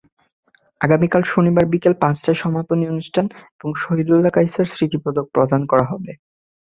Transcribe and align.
আগামীকাল 0.81 1.21
শনিবার 1.25 1.65
বিকেল 1.73 1.93
পাঁচটায় 2.01 2.39
সমাপনী 2.41 2.83
অনুষ্ঠান 2.87 3.25
এবং 3.55 3.71
শহীদুল্লা 3.75 4.29
কায়সার 4.29 4.67
স্মৃতিপদক 4.67 5.25
প্রদান 5.35 5.61
করা 5.65 5.85
হবে। 5.91 6.11